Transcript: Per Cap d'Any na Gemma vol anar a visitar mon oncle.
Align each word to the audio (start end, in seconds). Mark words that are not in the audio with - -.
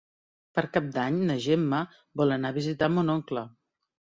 Per 0.59 0.63
Cap 0.77 0.87
d'Any 0.95 1.19
na 1.27 1.35
Gemma 1.45 1.81
vol 2.23 2.35
anar 2.39 2.53
a 2.55 2.59
visitar 2.59 2.91
mon 2.95 3.17
oncle. 3.19 3.45